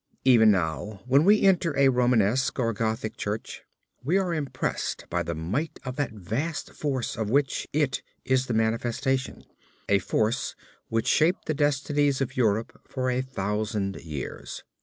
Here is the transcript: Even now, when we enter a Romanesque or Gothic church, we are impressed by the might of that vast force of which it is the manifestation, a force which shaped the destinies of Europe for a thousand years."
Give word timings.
Even 0.25 0.49
now, 0.49 1.03
when 1.05 1.23
we 1.23 1.43
enter 1.43 1.77
a 1.77 1.89
Romanesque 1.89 2.57
or 2.57 2.73
Gothic 2.73 3.17
church, 3.17 3.61
we 4.03 4.17
are 4.17 4.33
impressed 4.33 5.05
by 5.11 5.21
the 5.21 5.35
might 5.35 5.77
of 5.85 5.95
that 5.97 6.09
vast 6.11 6.73
force 6.73 7.15
of 7.15 7.29
which 7.29 7.67
it 7.71 8.01
is 8.25 8.47
the 8.47 8.53
manifestation, 8.55 9.45
a 9.87 9.99
force 9.99 10.55
which 10.87 11.05
shaped 11.05 11.45
the 11.45 11.53
destinies 11.53 12.19
of 12.19 12.35
Europe 12.35 12.81
for 12.89 13.11
a 13.11 13.21
thousand 13.21 13.97
years." 13.97 14.63